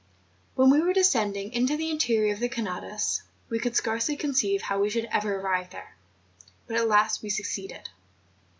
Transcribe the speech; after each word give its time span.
When 0.55 0.71
we 0.71 0.81
were 0.81 0.93
descending 0.93 1.53
into 1.53 1.77
the 1.77 1.91
interior 1.91 2.33
of 2.33 2.39
the 2.39 2.49
Canadas 2.49 3.21
we 3.49 3.59
could 3.59 3.75
scarcely 3.75 4.15
conceive 4.15 4.63
how 4.63 4.79
we 4.79 4.89
should 4.89 5.05
ever 5.11 5.35
arrive 5.35 5.69
there; 5.69 5.95
but 6.65 6.75
at 6.75 6.87
last 6.87 7.21
we 7.21 7.29
succeeded. 7.29 7.87